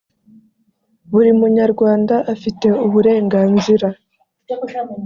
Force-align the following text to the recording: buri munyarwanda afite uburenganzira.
buri 1.11 1.31
munyarwanda 1.39 2.15
afite 2.33 2.67
uburenganzira. 2.85 3.87